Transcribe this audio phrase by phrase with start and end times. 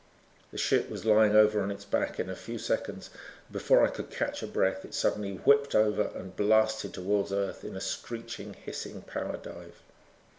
[0.51, 3.11] The ship was lying over on its back in a few seconds,
[3.45, 7.63] and before I could catch a breath it suddenly whipped over and blasted toward Earth
[7.63, 9.83] in a screeching, hissing power dive.